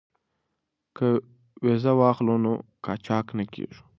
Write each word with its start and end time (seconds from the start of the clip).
که 0.97 1.07
ویزه 1.63 1.91
واخلو 1.99 2.35
نو 2.43 2.51
قاچاق 2.85 3.27
نه 3.37 3.45
کیږو. 3.53 3.79